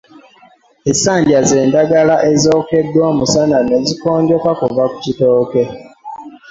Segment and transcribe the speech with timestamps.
[0.91, 5.63] Essanja zenddagala ez'okeddwa omusana n'ezikongoka kuva ku kitooke